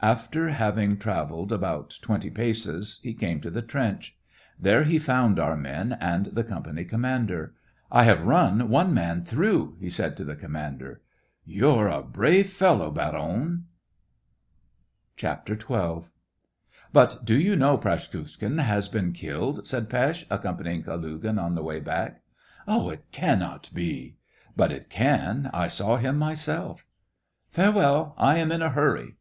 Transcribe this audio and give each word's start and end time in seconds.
After 0.00 0.50
having 0.50 0.96
trav 0.96 1.32
ersed 1.32 1.50
about 1.50 1.98
twenty 2.02 2.30
paces, 2.30 3.00
he 3.02 3.12
came 3.14 3.40
to 3.40 3.50
the 3.50 3.62
trench. 3.62 4.14
There 4.56 4.84
he 4.84 5.00
found 5.00 5.40
our 5.40 5.56
men 5.56 5.94
and 6.00 6.26
the 6.26 6.44
company 6.44 6.84
com 6.84 7.00
mander." 7.00 7.54
I 7.90 8.04
have 8.04 8.22
run 8.22 8.68
one 8.68 8.94
man 8.94 9.24
through!" 9.24 9.74
he 9.80 9.90
said 9.90 10.16
to 10.18 10.24
the 10.24 10.36
commander." 10.36 11.00
You're 11.58 11.88
a 11.88 12.00
brave 12.00 12.48
fellow, 12.48 12.92
Baron.'* 12.92 13.64
SEVASTOPOL 15.16 15.18
IN 15.18 15.18
MAY. 15.18 15.54
97 15.60 16.02
XII. 16.02 16.10
But, 16.92 17.24
do 17.24 17.34
you 17.34 17.56
know, 17.56 17.76
Praskukhin 17.76 18.58
has 18.60 18.86
been 18.86 19.12
killed," 19.12 19.66
said 19.66 19.90
Pesth, 19.90 20.26
accompanying 20.30 20.84
Kalugin, 20.84 21.40
on 21.42 21.56
the 21.56 21.64
way 21.64 21.80
back." 21.80 22.22
It 22.68 23.10
cannot 23.10 23.68
be!"" 23.74 24.14
But 24.56 24.70
it 24.70 24.88
can. 24.88 25.50
I 25.52 25.66
saw 25.66 25.96
him 25.96 26.18
myself.'*" 26.18 26.84
Farewell; 27.50 28.14
I 28.16 28.38
am 28.38 28.52
in 28.52 28.62
a 28.62 28.68
hurry." 28.70 29.16